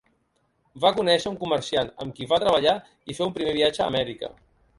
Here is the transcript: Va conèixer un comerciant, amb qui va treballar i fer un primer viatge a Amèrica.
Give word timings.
Va 0.85 0.91
conèixer 0.95 1.29
un 1.31 1.37
comerciant, 1.43 1.91
amb 2.07 2.17
qui 2.21 2.27
va 2.33 2.41
treballar 2.45 2.75
i 3.15 3.19
fer 3.19 3.27
un 3.29 3.37
primer 3.37 3.55
viatge 3.61 3.87
a 3.87 3.93
Amèrica. 3.95 4.33